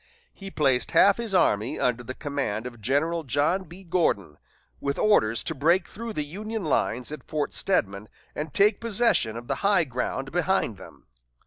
He 0.33 0.49
placed 0.49 0.89
half 0.93 1.17
his 1.17 1.35
army 1.35 1.79
under 1.79 2.01
the 2.03 2.15
command 2.15 2.65
of 2.65 2.81
General 2.81 3.23
John 3.23 3.65
B. 3.65 3.83
Gordon, 3.83 4.39
with 4.79 4.97
orders 4.97 5.43
to 5.43 5.53
break 5.53 5.87
through 5.87 6.13
the 6.13 6.25
Union 6.25 6.65
lines 6.65 7.11
at 7.11 7.21
Fort 7.23 7.53
Stedman 7.53 8.09
and 8.33 8.51
take 8.51 8.81
possession 8.81 9.37
of 9.37 9.47
the 9.47 9.55
high 9.61 9.83
ground 9.83 10.31
behind 10.31 10.77
them. 10.77 11.05